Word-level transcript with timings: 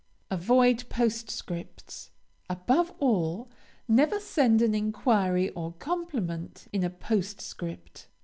Avoid 0.31 0.85
postscripts. 0.89 2.09
Above 2.49 2.91
all, 2.97 3.51
never 3.87 4.19
send 4.19 4.63
an 4.63 4.73
inquiry 4.73 5.49
or 5.51 5.73
compliment 5.73 6.65
in 6.73 6.83
a 6.83 6.89
postscript. 6.89 8.07